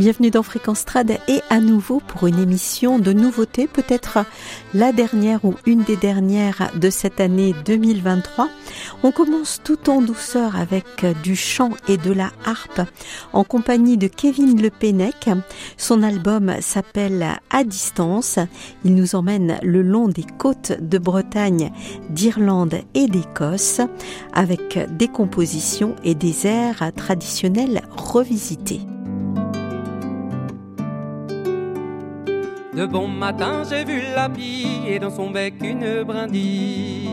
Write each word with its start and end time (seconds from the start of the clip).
Bienvenue 0.00 0.30
dans 0.30 0.42
Fréquence 0.42 0.86
Trad 0.86 1.10
et 1.28 1.42
à 1.50 1.60
nouveau 1.60 2.00
pour 2.00 2.26
une 2.26 2.38
émission 2.38 2.98
de 2.98 3.12
nouveautés, 3.12 3.66
peut-être 3.66 4.24
la 4.72 4.92
dernière 4.92 5.44
ou 5.44 5.56
une 5.66 5.82
des 5.82 5.96
dernières 5.96 6.70
de 6.74 6.88
cette 6.88 7.20
année 7.20 7.54
2023. 7.66 8.48
On 9.02 9.10
commence 9.10 9.60
tout 9.62 9.90
en 9.90 10.00
douceur 10.00 10.56
avec 10.56 11.04
du 11.22 11.36
chant 11.36 11.72
et 11.86 11.98
de 11.98 12.12
la 12.12 12.30
harpe 12.46 12.80
en 13.34 13.44
compagnie 13.44 13.98
de 13.98 14.06
Kevin 14.06 14.62
Le 14.62 14.70
Pennec. 14.70 15.28
Son 15.76 16.02
album 16.02 16.50
s'appelle 16.62 17.38
À 17.50 17.62
distance. 17.62 18.38
Il 18.86 18.94
nous 18.94 19.14
emmène 19.14 19.58
le 19.62 19.82
long 19.82 20.08
des 20.08 20.24
côtes 20.38 20.80
de 20.80 20.96
Bretagne, 20.96 21.72
d'Irlande 22.08 22.76
et 22.94 23.06
d'Écosse 23.06 23.82
avec 24.32 24.78
des 24.96 25.08
compositions 25.08 25.94
et 26.04 26.14
des 26.14 26.46
airs 26.46 26.90
traditionnels 26.96 27.82
revisités. 27.98 28.80
De 32.80 32.86
bon 32.86 33.08
matin, 33.08 33.62
j'ai 33.68 33.84
vu 33.84 34.00
la 34.14 34.30
pie 34.30 34.80
et 34.88 34.98
dans 34.98 35.10
son 35.10 35.30
bec 35.30 35.52
une 35.62 36.02
brindille. 36.02 37.10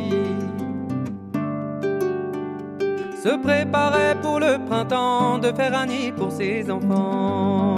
Se 3.22 3.36
préparait 3.36 4.16
pour 4.22 4.40
le 4.40 4.66
printemps 4.66 5.40
de 5.40 5.52
faire 5.52 5.78
un 5.78 5.88
nid 5.88 6.14
pour 6.14 6.32
ses 6.32 6.72
enfants. 6.72 7.76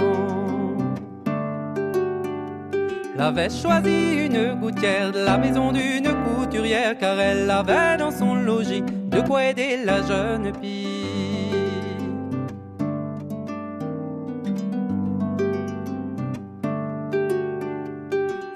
L'avait 3.16 3.50
choisi 3.50 4.26
une 4.26 4.54
gouttière 4.60 5.10
de 5.10 5.24
la 5.24 5.36
maison 5.36 5.72
d'une 5.72 6.14
couturière 6.26 6.96
car 6.96 7.18
elle 7.18 7.50
avait 7.50 7.96
dans 7.98 8.12
son 8.12 8.36
logis 8.36 8.82
de 8.82 9.20
quoi 9.20 9.46
aider 9.46 9.78
la 9.84 10.00
jeune 10.02 10.52
fille. 10.62 11.09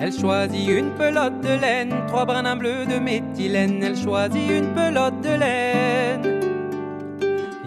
Elle 0.05 0.13
choisit 0.13 0.69
une 0.69 0.91
pelote 0.91 1.41
de 1.41 1.59
laine, 1.59 1.95
trois 2.09 2.27
brins 2.27 2.57
bleus 2.57 2.85
de 2.85 2.99
méthylène. 2.99 3.83
Elle 3.83 3.97
choisit 3.97 4.51
une 4.51 4.75
pelote 4.75 5.19
de 5.23 5.31
laine. 5.31 6.41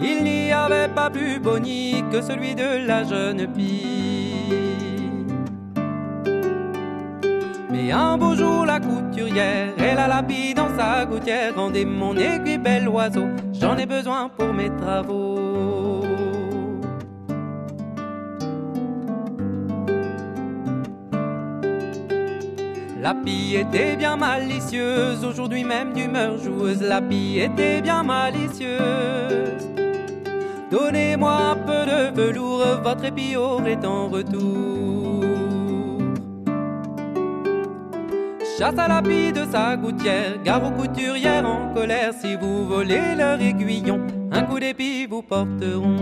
Il 0.00 0.22
n'y 0.22 0.52
avait 0.52 0.86
pas 0.86 1.10
plus 1.10 1.40
boni 1.40 2.04
que 2.12 2.22
celui 2.22 2.54
de 2.54 2.86
la 2.86 3.02
jeune 3.02 3.48
fille. 3.56 5.24
Mais 7.72 7.90
un 7.90 8.16
beau 8.16 8.36
jour, 8.36 8.64
la 8.64 8.78
couturière, 8.78 9.72
elle 9.76 9.98
a 9.98 10.06
la 10.06 10.22
pie 10.22 10.54
dans 10.54 10.68
sa 10.78 11.04
gouttière. 11.06 11.56
Rendez 11.56 11.84
mon 11.84 12.16
aiguille, 12.16 12.58
bel 12.58 12.88
oiseau, 12.88 13.26
j'en 13.52 13.76
ai 13.76 13.86
besoin 13.86 14.28
pour 14.28 14.54
mes 14.54 14.70
travaux. 14.76 16.07
La 23.08 23.14
pie 23.14 23.56
était 23.56 23.96
bien 23.96 24.18
malicieuse, 24.18 25.24
aujourd'hui 25.24 25.64
même 25.64 25.94
d'humeur 25.94 26.36
joueuse. 26.36 26.82
La 26.82 27.00
pie 27.00 27.38
était 27.38 27.80
bien 27.80 28.02
malicieuse. 28.02 29.66
Donnez-moi 30.70 31.32
un 31.32 31.56
peu 31.56 31.86
de 31.86 32.14
velours, 32.14 32.82
votre 32.84 33.06
épi 33.06 33.34
aurait 33.34 33.82
en 33.82 34.08
retour. 34.08 35.24
Chasse 38.58 38.78
à 38.78 38.88
la 38.88 39.00
pie 39.00 39.32
de 39.32 39.46
sa 39.50 39.74
gouttière, 39.78 40.42
gare 40.44 40.66
aux 40.66 40.72
couturières 40.72 41.46
en 41.46 41.72
colère. 41.72 42.12
Si 42.12 42.36
vous 42.36 42.66
volez 42.66 43.14
leur 43.16 43.40
aiguillon, 43.40 44.00
un 44.30 44.42
coup 44.42 44.60
d'épi 44.60 45.06
vous 45.06 45.22
porteront. 45.22 45.96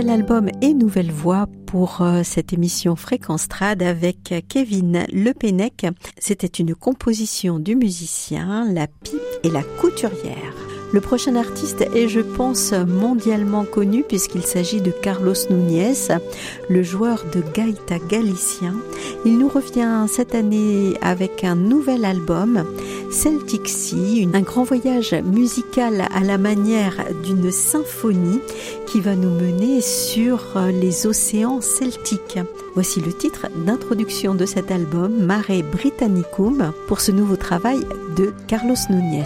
Nouvel 0.00 0.14
album 0.14 0.48
et 0.62 0.72
nouvelle 0.72 1.12
voix 1.12 1.46
pour 1.66 2.00
euh, 2.00 2.22
cette 2.24 2.54
émission 2.54 2.96
Fréquence 2.96 3.48
Trad 3.48 3.82
avec 3.82 4.32
Kevin 4.48 5.04
Le 5.12 5.34
Pennec. 5.34 5.86
C'était 6.18 6.46
une 6.46 6.74
composition 6.74 7.58
du 7.58 7.76
musicien 7.76 8.64
La 8.72 8.86
Pipe 8.86 9.20
et 9.44 9.50
la 9.50 9.62
Couturière. 9.62 10.69
Le 10.92 11.00
prochain 11.00 11.36
artiste 11.36 11.82
est, 11.94 12.08
je 12.08 12.20
pense, 12.20 12.72
mondialement 12.72 13.64
connu 13.64 14.02
puisqu'il 14.02 14.42
s'agit 14.42 14.80
de 14.80 14.90
Carlos 14.90 15.34
Núñez, 15.48 16.08
le 16.68 16.82
joueur 16.82 17.24
de 17.32 17.42
gaïta 17.54 17.98
galicien. 18.08 18.74
Il 19.24 19.38
nous 19.38 19.48
revient 19.48 20.06
cette 20.08 20.34
année 20.34 20.94
avec 21.00 21.44
un 21.44 21.54
nouvel 21.54 22.04
album, 22.04 22.64
Celtic 23.12 23.68
Sea, 23.68 24.28
un 24.34 24.40
grand 24.40 24.64
voyage 24.64 25.14
musical 25.14 26.08
à 26.12 26.20
la 26.20 26.38
manière 26.38 27.04
d'une 27.24 27.52
symphonie 27.52 28.40
qui 28.86 29.00
va 29.00 29.14
nous 29.14 29.30
mener 29.30 29.80
sur 29.80 30.40
les 30.72 31.06
océans 31.06 31.60
celtiques. 31.60 32.40
Voici 32.74 33.00
le 33.00 33.12
titre 33.12 33.46
d'introduction 33.64 34.34
de 34.34 34.46
cet 34.46 34.72
album, 34.72 35.24
Mare 35.24 35.62
Britannicum, 35.70 36.72
pour 36.88 37.00
ce 37.00 37.12
nouveau 37.12 37.36
travail 37.36 37.80
de 38.16 38.32
Carlos 38.48 38.74
Núñez. 38.90 39.24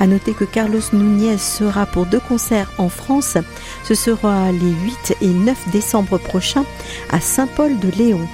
À 0.00 0.06
noter 0.06 0.32
que 0.32 0.44
Carlos 0.44 0.80
Núñez 0.92 1.38
sera 1.38 1.86
pour 1.86 2.06
deux 2.06 2.20
concerts 2.20 2.70
en 2.78 2.88
France. 2.88 3.36
Ce 3.84 3.94
sera 3.94 4.52
les 4.52 4.70
8 4.70 5.16
et 5.20 5.28
9 5.28 5.70
décembre 5.72 6.18
prochains 6.18 6.64
à 7.10 7.20
Saint-Paul-de-Léon. 7.20 8.26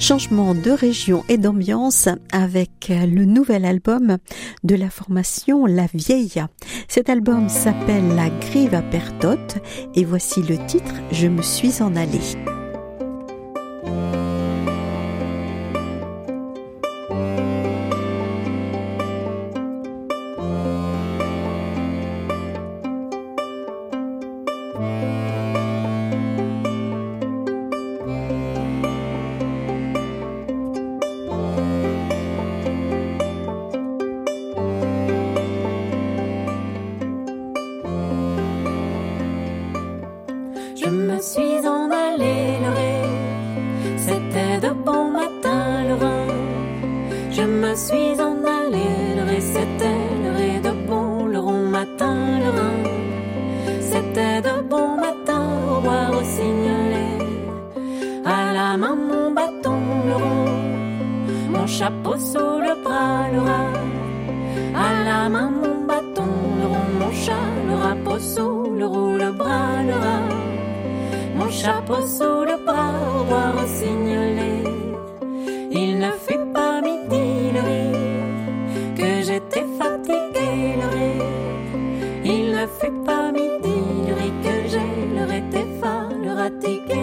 Changement 0.00 0.54
de 0.54 0.70
région 0.70 1.24
et 1.28 1.36
d'ambiance 1.36 2.08
avec 2.32 2.88
le 2.88 3.26
nouvel 3.26 3.66
album 3.66 4.16
de 4.64 4.74
la 4.74 4.88
formation 4.88 5.66
La 5.66 5.86
Vieille. 5.92 6.42
Cet 6.88 7.10
album 7.10 7.48
s'appelle 7.50 8.16
La 8.16 8.30
Grive 8.30 8.74
à 8.74 8.82
Pertote 8.82 9.58
et 9.94 10.04
voici 10.04 10.42
le 10.42 10.56
titre 10.66 10.94
Je 11.12 11.28
me 11.28 11.42
suis 11.42 11.82
en 11.82 11.94
allée 11.94 12.36
pratiquer. 86.40 86.99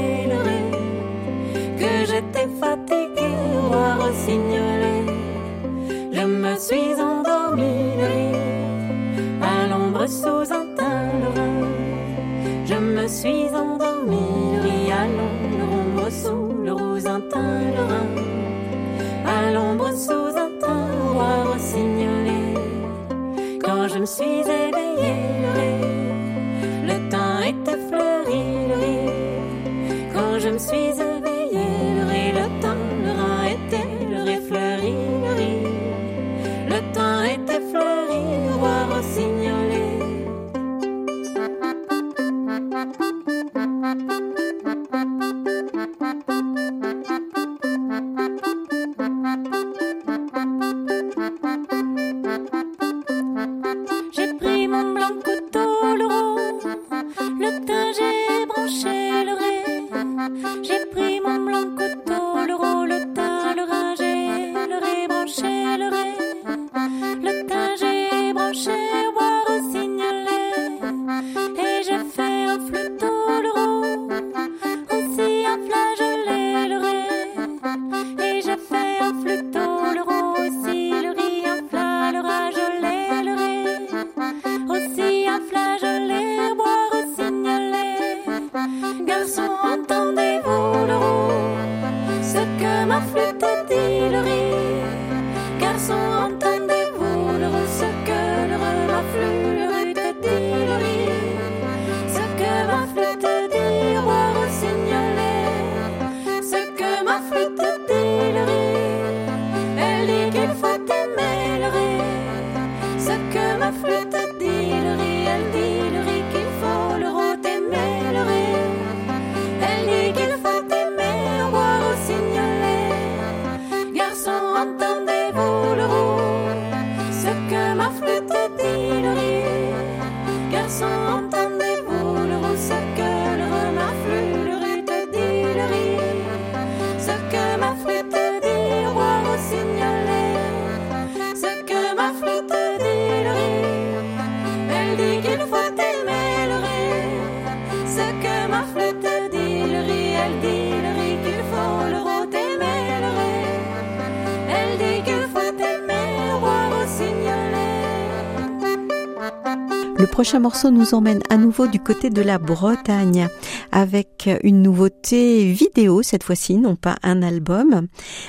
Le 159.99 160.05
prochain 160.05 160.39
morceau 160.39 160.69
nous 160.69 160.93
emmène 160.93 161.21
à 161.31 161.37
nouveau 161.37 161.65
du 161.65 161.79
côté 161.79 162.11
de 162.11 162.21
la 162.21 162.37
Bretagne 162.37 163.29
avec 163.71 164.29
une 164.43 164.61
nouveauté 164.61 165.51
vidéo 165.51 166.03
cette 166.03 166.23
fois-ci, 166.23 166.57
non 166.57 166.75
pas 166.75 166.97
un 167.01 167.23
album, 167.23 167.87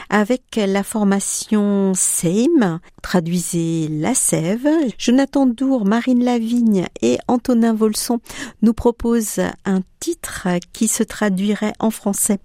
avec 0.09 0.43
la 0.57 0.83
formation 0.83 1.93
Same 1.95 2.81
traduisez 3.09 3.89
La 3.89 4.13
Sève. 4.13 4.69
Jonathan 4.99 5.47
Dour, 5.47 5.87
Marine 5.87 6.23
Lavigne 6.23 6.85
et 7.01 7.17
Antonin 7.27 7.73
Volson 7.73 8.21
nous 8.61 8.75
proposent 8.75 9.41
un 9.65 9.81
titre 9.99 10.47
qui 10.75 10.89
se 10.89 11.03
traduirait 11.03 11.73
en 11.79 11.91
français 11.91 12.37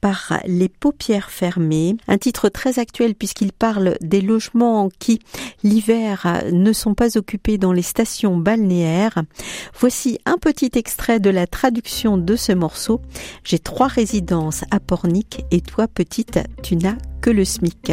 par 0.00 0.40
Les 0.46 0.70
paupières 0.70 1.30
fermées, 1.30 1.98
un 2.08 2.16
titre 2.16 2.48
très 2.48 2.78
actuel 2.78 3.14
puisqu'il 3.14 3.52
parle 3.52 3.98
des 4.00 4.22
logements 4.22 4.88
qui, 4.98 5.18
l'hiver, 5.62 6.42
ne 6.50 6.72
sont 6.72 6.94
pas 6.94 7.18
occupés 7.18 7.58
dans 7.58 7.74
les 7.74 7.82
stations 7.82 8.38
balnéaires. 8.38 9.22
Voici 9.78 10.18
un 10.24 10.38
petit 10.38 10.70
extrait 10.76 11.20
de 11.20 11.28
la 11.28 11.46
traduction 11.46 12.16
de 12.16 12.36
ce 12.36 12.52
morceau. 12.52 13.02
J'ai 13.44 13.58
trois 13.58 13.88
résidences 13.88 14.64
à 14.70 14.80
Pornic 14.80 15.44
et 15.50 15.60
toi, 15.60 15.86
petite, 15.88 16.40
tu 16.62 16.76
n'as 16.76 16.96
que 17.20 17.28
le 17.28 17.44
SMIC. 17.44 17.92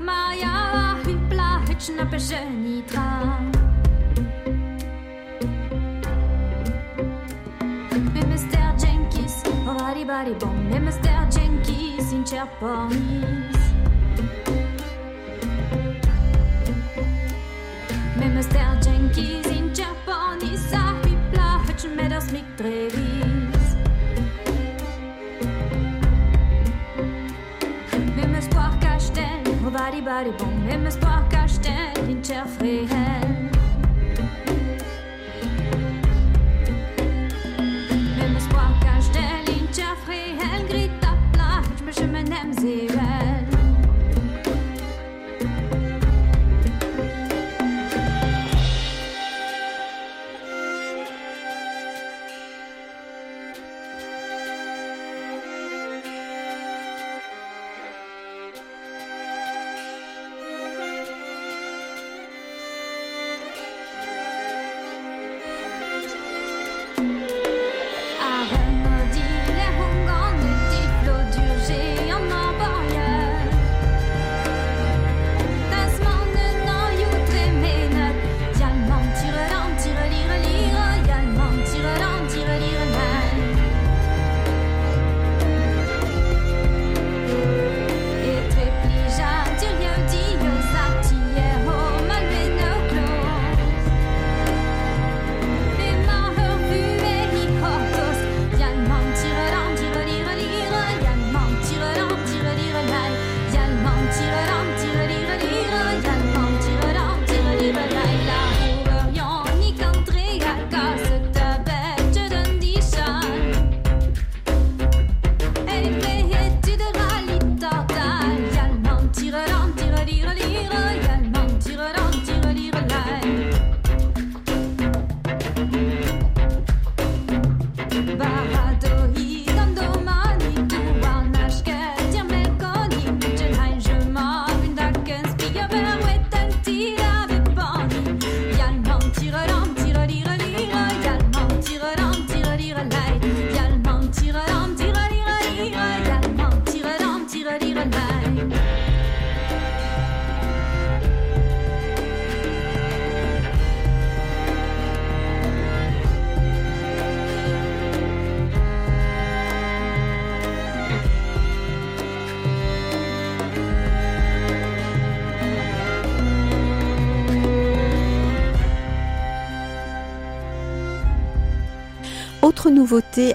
Majała 0.00 0.94
hypla, 1.04 1.60
hyczna 1.68 2.06
peżeni 2.06 2.82
tram. 2.82 3.52
Mr. 8.14 8.86
Jenkins, 8.86 9.42
owari 9.68 10.06
bari 10.06 10.34
bom, 10.34 10.68
Mr. 10.68 11.38
Jenkins, 11.38 12.12
incerponis. 12.12 13.60
Mr. 18.16 18.86
Jenkins, 18.86 19.46
incerponis, 19.46 20.74
a 20.74 21.08
hypla, 21.08 21.58
hycz 21.66 21.84
mik 21.84 22.32
mikdrevis. 22.32 23.29
body 29.90 30.00
body 30.02 30.30
bon, 30.38 30.46
mais 30.64 30.78
me 30.78 30.90
sport 30.90 31.26
cache-tête, 31.30 31.98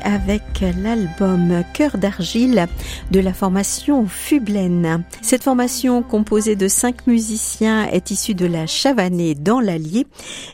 avec 0.03 0.41
l'album 0.81 1.63
Cœur 1.73 1.97
d'argile 1.97 2.67
de 3.11 3.19
la 3.21 3.33
formation 3.33 4.05
Fublaine. 4.05 5.03
Cette 5.21 5.43
formation 5.43 6.03
composée 6.03 6.57
de 6.57 6.67
cinq 6.67 7.07
musiciens 7.07 7.85
est 7.85 8.11
issue 8.11 8.33
de 8.33 8.45
la 8.45 8.67
Chavanée 8.67 9.33
dans 9.33 9.61
l'Allier 9.61 10.07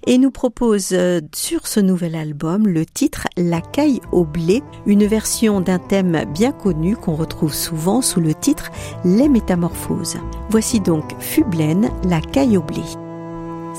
et 0.05 0.19
nous 0.19 0.29
propose 0.29 0.89
euh, 0.91 1.19
sur 1.33 1.65
ce 1.65 1.79
nouvel 1.79 2.15
album 2.15 2.67
le 2.67 2.85
titre 2.85 3.27
La 3.37 3.61
caille 3.61 4.01
au 4.11 4.23
blé, 4.23 4.61
une 4.85 5.05
version 5.05 5.61
d'un 5.61 5.79
thème 5.79 6.25
bien 6.31 6.51
connu 6.51 6.95
qu'on 6.95 7.15
retrouve 7.15 7.53
souvent 7.53 8.03
sous 8.03 8.21
le 8.21 8.35
titre 8.35 8.69
Les 9.03 9.29
métamorphoses. 9.29 10.17
Voici 10.49 10.79
donc 10.79 11.15
Fublaine, 11.19 11.89
La 12.07 12.21
caille 12.21 12.57
au 12.57 12.61
blé. 12.61 12.83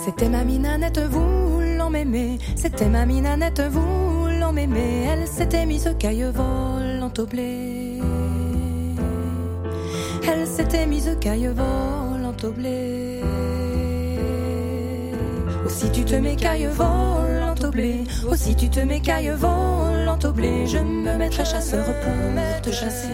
C'était 0.05 0.29
ma 0.29 0.43
minanette, 0.43 1.01
vous. 1.11 1.43
C'était 2.57 2.89
ma 2.89 3.05
minanette, 3.05 3.63
vous 3.71 4.32
Elle 4.55 5.27
s'était 5.27 5.65
mise 5.65 5.87
au 5.89 5.95
caille 5.95 6.25
volant 6.25 7.11
au 7.19 7.27
blé. 7.27 8.01
Elle 10.29 10.47
s'était 10.47 10.87
mise 10.87 11.09
au 11.09 11.17
caille 11.17 11.47
volant 11.47 12.35
au 12.43 12.51
blé. 12.51 13.23
Aussi 15.65 15.91
tu 15.91 16.05
te 16.05 16.15
mets 16.17 16.37
caille 16.37 16.67
volant 16.67 17.55
au 17.65 17.71
blé. 17.71 18.05
Aussi 18.29 18.55
tu 18.55 18.69
te 18.69 18.81
mets 18.81 19.01
caille 19.01 19.33
volant 19.35 20.19
au 20.23 20.33
blé. 20.33 20.67
Je 20.67 20.79
me 20.79 21.17
mettrai 21.17 21.45
chasseur 21.45 21.85
pour 21.85 22.63
te 22.63 22.71
chasser. 22.71 23.09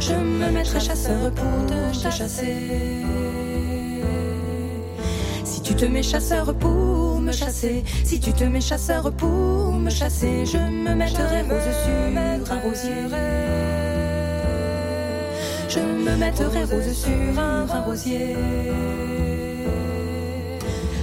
Je 0.00 0.14
me 0.14 0.50
mettrai 0.50 0.80
chasseur 0.80 1.32
pour 1.32 1.66
te 1.66 1.98
chasser. 2.10 3.04
Si 5.68 5.74
tu 5.74 5.84
te 5.84 5.92
mets 5.92 6.02
chasseur 6.02 6.54
pour 6.54 7.20
me 7.20 7.30
chasser, 7.30 7.84
si 8.02 8.18
tu 8.18 8.32
te 8.32 8.42
mets 8.42 8.62
chasseur 8.62 9.12
pour 9.12 9.70
me 9.74 9.90
chasser, 9.90 10.46
je 10.46 10.56
me 10.56 10.94
mettrai 10.94 11.42
rose 11.42 11.68
sur 11.84 12.52
un 12.54 12.60
rosier. 12.60 12.94
Je 15.68 15.80
me 15.80 16.16
mettrai 16.16 16.64
rose 16.64 16.92
sur 16.94 17.38
un, 17.38 17.82
rosier. 17.82 18.34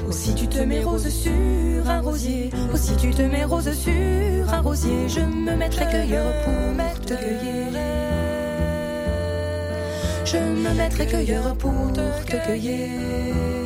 Si 0.10 0.34
tu 0.34 0.48
te 0.48 0.58
mets 0.64 0.84
rose 0.84 1.10
sur 1.10 1.88
un 1.88 2.02
rosier, 2.02 2.50
ou 2.74 2.76
si 2.76 2.96
tu 2.96 3.12
te 3.12 3.22
mets 3.22 3.44
rose 3.44 3.72
sur 3.72 4.52
un 4.52 4.62
rosier, 4.62 5.08
je 5.08 5.20
me 5.20 5.56
mettrai 5.56 5.86
cueilleur 5.86 6.34
pour 6.44 7.06
te 7.06 7.14
cueillir. 7.14 7.68
Je 10.26 10.38
me 10.38 10.74
mettrai 10.74 11.06
cueilleur 11.06 11.56
pour 11.56 11.94
te 11.94 12.36
cueillir. 12.48 13.65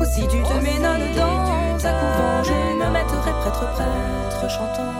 Ou 0.00 0.04
si 0.04 0.22
tu 0.22 0.42
te 0.42 0.52
mets 0.64 0.78
non 0.78 0.98
dans 1.16 1.86
un 1.86 1.92
couvent, 2.00 2.44
je 2.44 2.52
me 2.52 2.90
mettrai 2.90 3.30
prêtre, 3.40 3.66
prêtre 3.74 4.50
chantant. 4.50 4.94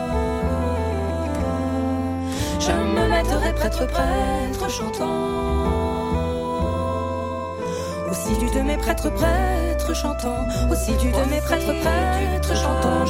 Je 2.61 2.73
me 2.73 3.09
mettrai 3.09 3.53
prêtre, 3.55 3.87
prêtre 3.87 4.71
chantant. 4.71 5.40
Aussi 8.11 8.37
du 8.38 8.51
de 8.51 8.61
mes 8.62 8.77
prêtres, 8.77 9.11
prêtres 9.11 9.95
chantants. 9.95 10.47
Aussi 10.71 10.93
du 10.97 11.11
de 11.11 11.25
mes 11.31 11.40
prêtres, 11.40 11.73
prêtres 11.81 12.57
chantants. 12.57 13.07
Je 13.07 13.10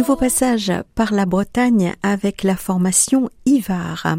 Nouveau 0.00 0.16
passage 0.16 0.72
par 0.94 1.12
la 1.12 1.26
Bretagne 1.26 1.92
avec 2.02 2.42
la 2.42 2.56
formation 2.56 3.28
Ivar. 3.44 4.16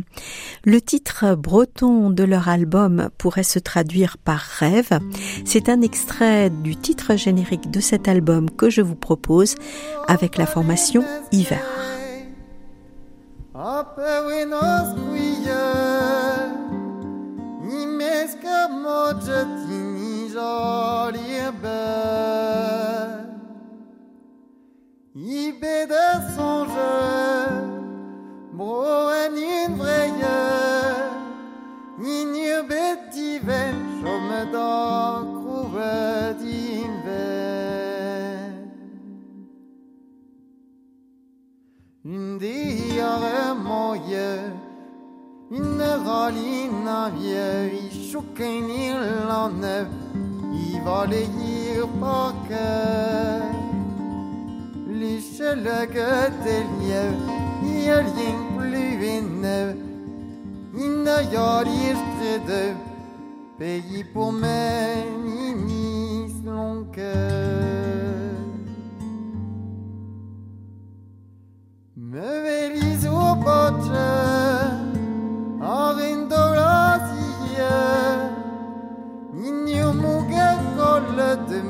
Le 0.64 0.80
titre 0.80 1.34
breton 1.34 2.12
de 2.12 2.24
leur 2.24 2.50
album 2.50 3.10
pourrait 3.18 3.42
se 3.42 3.58
traduire 3.58 4.20
par 4.20 4.42
rêve. 4.42 5.00
C'est 5.44 5.70
un 5.70 5.82
extrait 5.82 6.52
du 6.52 6.76
titre 6.76 7.16
générique 7.16 7.72
de 7.72 7.80
cet 7.80 8.08
album 8.08 8.52
que 8.52 8.70
je 8.70 8.82
vous 8.82 8.94
propose 8.94 9.56
avec 10.08 10.38
la 10.38 10.46
formation 10.46 11.04
Ivar. 11.32 11.58
Ibe 25.14 25.88
de 25.90 26.36
songe, 26.36 26.90
bro 28.54 29.10
en 29.12 29.36
une 29.36 29.76
vraie, 29.76 30.10
ni 32.00 32.24
ni 32.26 32.48
betiven, 32.70 33.76
chome 34.02 34.52
da. 34.54 35.02
Une 42.04 42.38
diare 42.40 43.56
moye, 43.56 44.40
une 45.52 45.82
raline 45.82 47.12
vieux, 47.16 47.72
il 47.84 48.12
chouquin 48.12 48.68
il 48.68 49.30
en 49.30 49.50
neuf, 49.50 49.88
il 50.52 50.82
va 50.84 51.06
les 51.06 51.28
le 55.56 55.86
götteljev 55.86 57.14
Jölging 57.86 58.42
pluvinnev 58.58 59.76
Inna 60.78 61.22
jag 61.32 61.68
irstrede 61.68 62.76
Pays 63.58 64.06
pour 64.14 64.32
mig 64.32 65.06
Ninis 65.26 66.46
long 66.46 66.92
cœur. 66.94 68.02
Me 71.96 72.42
velis 72.44 73.06
muga 79.94 80.58
colle 80.76 81.36
de 81.48 81.62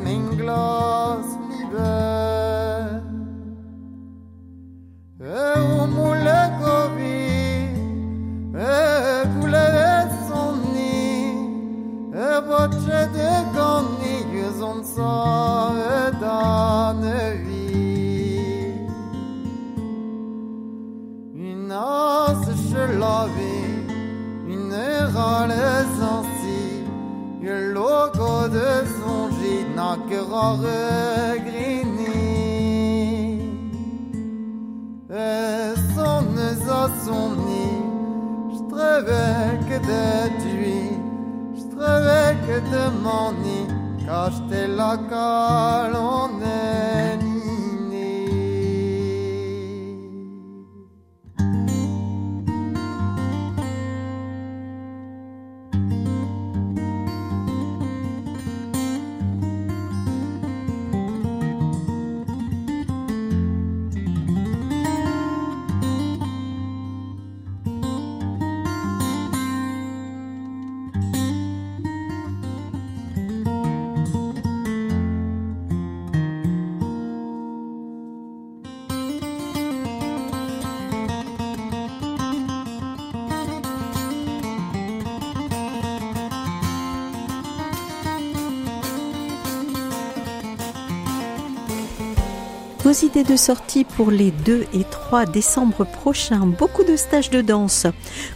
Vos 92.92 93.06
idées 93.06 93.24
de 93.24 93.38
sortie 93.38 93.86
pour 93.86 94.12
les 94.12 94.32
2 94.32 94.66
et 94.74 94.84
3 94.84 95.26
décembre 95.26 95.86
prochains, 95.86 96.46
beaucoup 96.46 96.84
de 96.84 96.98
stages 96.98 97.30
de 97.30 97.40
danse, 97.40 97.88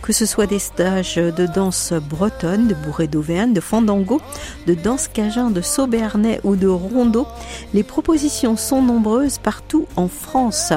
que 0.01 0.13
ce 0.13 0.25
soit 0.25 0.47
des 0.47 0.59
stages 0.59 1.15
de 1.15 1.45
danse 1.45 1.91
bretonne, 1.91 2.69
de 2.69 2.73
bourrée 2.73 3.07
d'Auvergne, 3.07 3.51
de 3.51 3.59
fandango, 3.59 4.21
de 4.65 4.73
danse 4.73 5.09
cajun, 5.09 5.51
de 5.51 5.59
saubernais 5.59 6.39
ou 6.45 6.55
de 6.55 6.69
rondeau. 6.69 7.27
Les 7.73 7.83
propositions 7.83 8.55
sont 8.55 8.81
nombreuses 8.81 9.39
partout 9.39 9.87
en 9.97 10.07
France. 10.07 10.71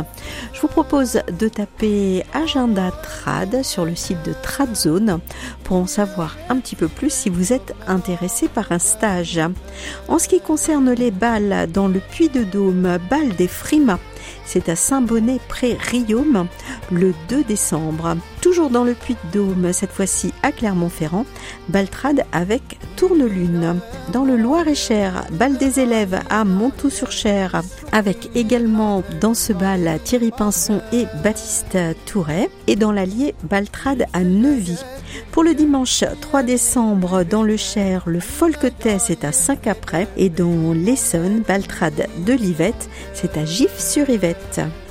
Je 0.52 0.60
vous 0.60 0.66
propose 0.66 1.20
de 1.38 1.46
taper 1.46 2.24
agenda 2.34 2.90
trad 2.90 3.62
sur 3.62 3.84
le 3.84 3.94
site 3.94 4.24
de 4.24 4.32
Tradzone 4.42 5.20
pour 5.62 5.76
en 5.76 5.86
savoir 5.86 6.36
un 6.48 6.58
petit 6.58 6.74
peu 6.74 6.88
plus 6.88 7.12
si 7.12 7.30
vous 7.30 7.52
êtes 7.52 7.76
intéressé 7.86 8.48
par 8.48 8.72
un 8.72 8.80
stage. 8.80 9.40
En 10.08 10.18
ce 10.18 10.26
qui 10.26 10.40
concerne 10.40 10.90
les 10.90 11.12
balles 11.12 11.70
dans 11.72 11.86
le 11.86 12.00
Puy 12.00 12.28
de 12.28 12.42
Dôme, 12.42 12.98
balles 13.08 13.36
des 13.36 13.46
prima 13.68 13.98
C'est 14.44 14.68
à 14.68 14.76
Saint-Bonnet 14.76 15.40
près 15.48 15.76
Riaume. 15.80 16.46
le 16.90 17.14
2 17.28 17.44
décembre. 17.44 18.16
Toujours 18.40 18.70
dans 18.70 18.84
le 18.84 18.94
Puy-de-Dôme, 18.94 19.72
cette 19.72 19.90
fois-ci 19.90 20.32
à 20.42 20.52
Clermont-Ferrand, 20.52 21.26
Baltrade 21.68 22.24
avec 22.32 22.78
Tourne-Lune. 22.96 23.80
Dans 24.12 24.24
le 24.24 24.36
Loir-et-Cher, 24.36 25.24
bal 25.32 25.58
des 25.58 25.80
élèves 25.80 26.20
à 26.30 26.44
Montoux-sur-Cher, 26.44 27.62
avec 27.92 28.30
également 28.34 29.02
dans 29.20 29.34
ce 29.34 29.52
bal 29.52 29.98
Thierry 30.04 30.30
Pinson 30.30 30.80
et 30.92 31.06
Baptiste 31.22 31.76
Touret. 32.06 32.48
Et 32.66 32.76
dans 32.76 32.92
l'Allier, 32.92 33.34
Baltrade 33.48 34.06
à 34.12 34.20
Neuvy. 34.20 34.78
Pour 35.32 35.42
le 35.42 35.54
dimanche 35.54 36.04
3 36.20 36.42
décembre, 36.42 37.24
dans 37.24 37.42
le 37.42 37.56
Cher, 37.56 38.04
le 38.06 38.20
Folketais, 38.20 38.98
c'est 38.98 39.24
à 39.24 39.32
Saint-Caprais. 39.32 40.06
Et 40.16 40.28
dans 40.28 40.72
l'Essonne, 40.72 41.42
Baltrade 41.46 42.06
de 42.24 42.32
Livette, 42.32 42.88
c'est 43.14 43.36
à 43.36 43.44
Gif-sur-Yvette. 43.44 44.17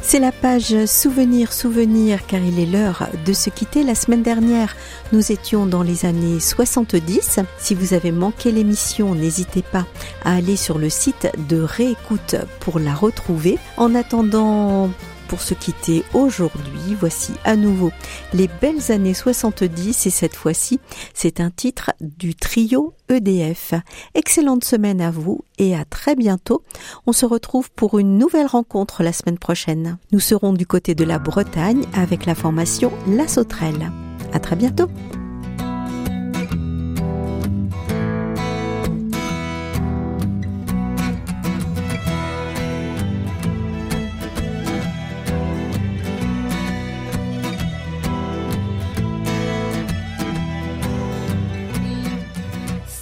C'est 0.02 0.20
la 0.20 0.32
page 0.32 0.86
Souvenir, 0.86 1.52
souvenir, 1.52 2.26
car 2.28 2.40
il 2.42 2.60
est 2.60 2.66
l'heure 2.66 3.10
de 3.26 3.34
se 3.34 3.50
quitter. 3.50 3.84
La 3.84 3.96
semaine 3.96 4.24
dernière, 4.24 4.76
nous 5.12 5.32
étions 5.32 5.66
dans 5.66 5.84
les 5.84 6.06
années 6.06 6.40
70. 6.40 7.40
Si 7.58 7.76
vous 7.76 7.94
avez 7.94 8.12
manqué 8.12 8.52
l'émission, 8.52 9.16
n'hésitez 9.16 9.62
pas 9.62 9.86
à 10.24 10.36
aller 10.36 10.56
sur 10.56 10.78
le 10.78 10.90
site 10.90 11.28
de 11.50 11.62
réécoute 11.62 12.36
pour 12.60 12.80
la 12.80 12.94
retrouver. 12.94 13.58
En 13.76 13.96
attendant, 13.96 14.90
pour 15.28 15.42
se 15.42 15.54
quitter 15.54 16.04
aujourd'hui. 16.13 16.96
Voici 17.00 17.34
à 17.44 17.56
nouveau 17.56 17.92
les 18.34 18.50
belles 18.62 18.92
années 18.92 19.13
70 19.13 20.06
et 20.06 20.10
cette 20.10 20.36
fois-ci, 20.36 20.80
c'est 21.13 21.40
un 21.40 21.50
titre 21.50 21.92
du 22.02 22.36
trio 22.36 22.94
EDF. 23.10 23.74
Excellente 24.16 24.63
semaine 24.63 25.02
à 25.02 25.12
vous 25.12 25.42
et 25.58 25.76
à 25.76 25.86
très 25.86 26.16
bientôt. 26.16 26.63
On 27.06 27.12
se 27.12 27.26
retrouve 27.26 27.72
pour 27.72 28.00
une 28.00 28.18
nouvelle 28.18 28.48
rencontre 28.48 29.04
la 29.04 29.13
semaine 29.13 29.40
prochaine. 29.40 29.98
Nous 30.12 30.20
serons 30.20 30.54
du 30.54 30.66
côté 30.66 30.96
de 30.96 31.04
la 31.04 31.20
Bretagne 31.20 31.86
avec 31.94 32.26
la 32.26 32.36
formation 32.36 32.92
La 33.08 33.28
Sauterelle. 33.28 33.92
À 34.34 34.40
très 34.40 34.56
bientôt. 34.56 34.88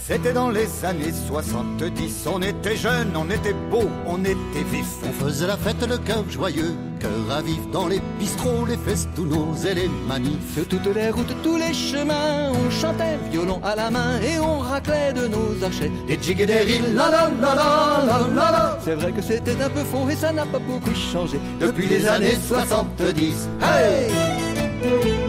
C'était 0.08 0.34
dans 0.34 0.52
les 0.52 0.68
années 0.86 1.12
70, 1.28 2.28
on 2.32 2.40
était 2.44 2.76
jeunes, 2.76 3.14
on 3.16 3.28
était 3.32 3.56
beau, 3.72 3.90
on 4.06 4.20
était 4.24 4.64
vif. 4.72 4.86
On 5.04 5.12
faisait 5.12 5.48
la 5.48 5.58
fête, 5.58 5.82
le 5.82 5.98
cœur 5.98 6.24
joyeux, 6.30 6.76
cœur 7.00 7.36
à 7.36 7.42
vif 7.42 7.60
dans 7.72 7.88
les 7.88 8.00
bistrots, 8.20 8.68
les 8.68 8.78
festounos 8.78 9.66
et 9.66 9.74
les 9.74 9.90
manifs. 10.08 10.54
Sur 10.54 10.68
toutes 10.68 10.94
les 10.94 11.10
routes, 11.10 11.36
tous 11.42 11.58
les 11.58 11.74
chemins, 11.74 12.52
on 12.52 12.70
chantait 12.70 13.18
violon 13.32 13.60
à 13.64 13.76
la 13.76 13.90
main 13.90 14.20
et 14.22 14.38
on 14.38 14.60
raclait 14.60 15.12
de 15.12 15.26
nos 15.26 15.64
archets. 15.64 15.92
Des 16.08 16.20
jigs 16.22 16.42
et 16.42 16.46
des 16.46 16.60
rilles, 16.60 16.94
la 16.94 17.10
la 17.10 17.32
la 17.42 17.56
la 17.56 18.28
la 18.28 18.52
la. 18.52 18.80
C'est 18.86 18.94
vrai 18.94 19.12
que 19.12 19.24
c'était 19.24 19.60
un 19.60 19.72
peu 19.72 19.84
faux 19.84 20.08
et 20.08 20.16
ça 20.16 20.32
n'a 20.32 20.46
pas 20.46 20.60
beaucoup 20.60 20.94
changé 20.94 21.40
Depuis 21.60 21.88
les 21.88 22.08
années 22.08 22.38
70, 22.48 23.50
Hey! 23.60 25.25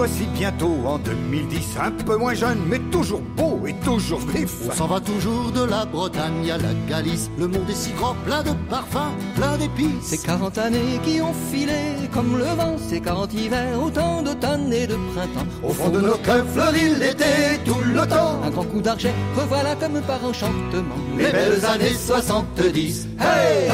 Voici 0.00 0.24
bientôt 0.32 0.78
en 0.86 0.96
2010, 0.96 1.76
un 1.78 1.90
peu 1.90 2.16
moins 2.16 2.32
jeunes, 2.32 2.62
mais 2.66 2.78
toujours 2.90 3.20
beaux 3.36 3.60
et 3.66 3.74
toujours 3.84 4.20
vifs. 4.20 4.56
On 4.66 4.72
s'en 4.72 4.86
va 4.86 4.98
toujours 4.98 5.52
de 5.52 5.62
la 5.62 5.84
Bretagne 5.84 6.50
à 6.50 6.56
la 6.56 6.72
Galice. 6.88 7.30
Le 7.38 7.46
monde 7.46 7.68
est 7.68 7.74
si 7.74 7.92
grand, 7.92 8.14
plein 8.24 8.42
de 8.42 8.52
parfums, 8.70 9.12
plein 9.36 9.58
d'épices. 9.58 10.00
Ces 10.00 10.16
40 10.16 10.56
années 10.56 10.98
qui 11.04 11.20
ont 11.20 11.34
filé 11.52 12.08
comme 12.14 12.38
le 12.38 12.44
vent, 12.44 12.76
ces 12.78 13.02
40 13.02 13.34
hivers, 13.34 13.78
autant 13.78 14.22
d'automne 14.22 14.72
et 14.72 14.86
de 14.86 14.96
printemps. 15.12 15.46
Au 15.62 15.74
fond 15.74 15.90
de 15.90 16.00
nos 16.00 16.16
cœurs 16.16 16.46
fleurit 16.46 16.94
l'été 16.98 17.60
tout 17.66 17.82
le 17.84 18.00
temps. 18.06 18.40
Un 18.42 18.48
grand 18.48 18.64
coup 18.64 18.80
d'argent, 18.80 19.12
revoilà 19.36 19.74
comme 19.74 20.00
par 20.00 20.24
enchantement. 20.24 20.96
Les 21.18 21.30
belles 21.30 21.62
années 21.66 21.92
70. 21.92 23.06
Hey! 23.20 23.70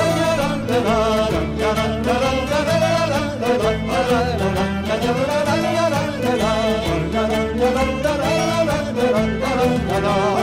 love. 10.06 10.35